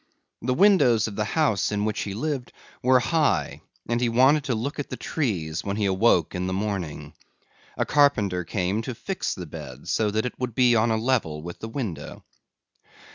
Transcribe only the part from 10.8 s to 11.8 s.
a level with the